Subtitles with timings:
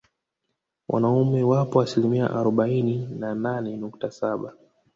[0.89, 4.53] Wanaume wapo asilimia arobaini na nane nukta saba